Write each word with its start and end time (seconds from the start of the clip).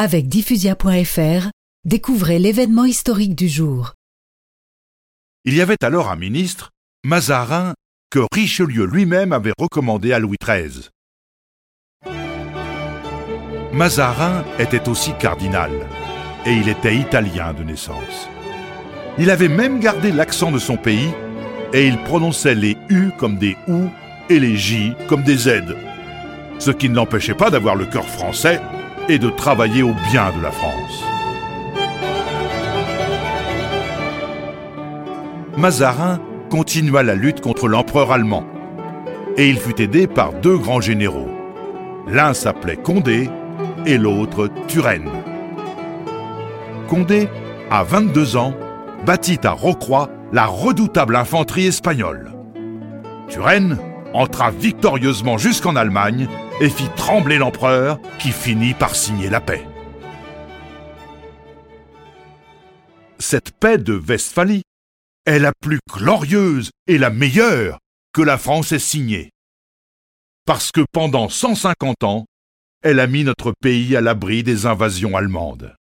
Avec 0.00 0.28
diffusia.fr, 0.28 1.48
découvrez 1.84 2.38
l'événement 2.38 2.84
historique 2.84 3.34
du 3.34 3.48
jour. 3.48 3.94
Il 5.44 5.56
y 5.56 5.60
avait 5.60 5.82
alors 5.82 6.08
un 6.08 6.14
ministre, 6.14 6.70
Mazarin, 7.02 7.74
que 8.08 8.20
Richelieu 8.32 8.84
lui-même 8.84 9.32
avait 9.32 9.54
recommandé 9.58 10.12
à 10.12 10.20
Louis 10.20 10.36
XIII. 10.40 10.90
Mazarin 13.72 14.44
était 14.60 14.88
aussi 14.88 15.14
cardinal, 15.18 15.72
et 16.46 16.52
il 16.52 16.68
était 16.68 16.94
italien 16.94 17.52
de 17.52 17.64
naissance. 17.64 18.28
Il 19.18 19.30
avait 19.30 19.48
même 19.48 19.80
gardé 19.80 20.12
l'accent 20.12 20.52
de 20.52 20.60
son 20.60 20.76
pays, 20.76 21.10
et 21.72 21.88
il 21.88 21.98
prononçait 22.04 22.54
les 22.54 22.76
U 22.88 23.10
comme 23.18 23.36
des 23.36 23.56
OU 23.66 23.90
et 24.30 24.38
les 24.38 24.56
J 24.56 24.92
comme 25.08 25.24
des 25.24 25.38
Z, 25.38 25.74
ce 26.60 26.70
qui 26.70 26.88
ne 26.88 26.94
l'empêchait 26.94 27.34
pas 27.34 27.50
d'avoir 27.50 27.74
le 27.74 27.86
cœur 27.86 28.06
français 28.06 28.60
et 29.08 29.18
de 29.18 29.30
travailler 29.30 29.82
au 29.82 29.94
bien 30.10 30.30
de 30.36 30.42
la 30.42 30.50
France. 30.50 31.04
Mazarin 35.56 36.20
continua 36.50 37.02
la 37.02 37.14
lutte 37.14 37.40
contre 37.40 37.68
l'empereur 37.68 38.12
allemand, 38.12 38.44
et 39.36 39.48
il 39.48 39.58
fut 39.58 39.80
aidé 39.80 40.06
par 40.06 40.32
deux 40.32 40.56
grands 40.56 40.80
généraux. 40.80 41.28
L'un 42.06 42.32
s'appelait 42.32 42.76
Condé 42.76 43.28
et 43.86 43.98
l'autre 43.98 44.48
Turenne. 44.66 45.10
Condé, 46.88 47.28
à 47.70 47.82
22 47.82 48.36
ans, 48.36 48.54
bâtit 49.04 49.40
à 49.44 49.50
Rocroi 49.50 50.08
la 50.32 50.46
redoutable 50.46 51.16
infanterie 51.16 51.66
espagnole. 51.66 52.32
Turenne 53.28 53.78
entra 54.14 54.50
victorieusement 54.50 55.38
jusqu'en 55.38 55.76
Allemagne 55.76 56.28
et 56.60 56.68
fit 56.68 56.88
trembler 56.96 57.38
l'empereur 57.38 58.00
qui 58.18 58.30
finit 58.30 58.74
par 58.74 58.94
signer 58.94 59.30
la 59.30 59.40
paix. 59.40 59.64
Cette 63.18 63.52
paix 63.52 63.78
de 63.78 63.94
Westphalie 63.94 64.62
est 65.26 65.38
la 65.38 65.52
plus 65.60 65.80
glorieuse 65.92 66.70
et 66.86 66.98
la 66.98 67.10
meilleure 67.10 67.78
que 68.12 68.22
la 68.22 68.38
France 68.38 68.72
ait 68.72 68.78
signée. 68.78 69.30
Parce 70.46 70.72
que 70.72 70.84
pendant 70.92 71.28
150 71.28 72.04
ans, 72.04 72.24
elle 72.82 73.00
a 73.00 73.06
mis 73.06 73.24
notre 73.24 73.52
pays 73.60 73.96
à 73.96 74.00
l'abri 74.00 74.42
des 74.42 74.66
invasions 74.66 75.16
allemandes. 75.16 75.74